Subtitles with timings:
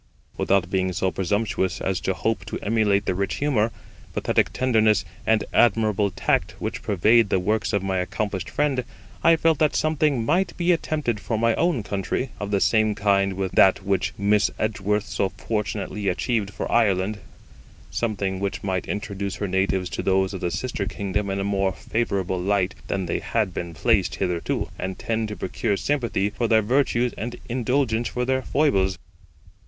[0.35, 3.71] Without being so presumptuous as to hope to emulate the rich humour,
[4.15, 8.83] pathetic tenderness, and admirable tact which pervade the works of my accomplished friend,
[9.23, 13.33] I felt that something might be attempted for my own country, of the same kind
[13.33, 17.19] with that which Miss Edgeworth so fortunately achieved for Ireland
[17.91, 21.73] something which might introduce her natives to those of the sister kingdom in a more
[21.73, 26.63] favourable light than they had been placed hitherto, and tend to procure sympathy for their
[26.63, 28.97] virtues and indulgence for their foibles.